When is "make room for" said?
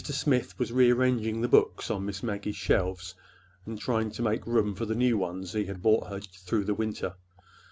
4.23-4.87